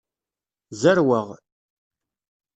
Zerweɣ. 0.81 1.27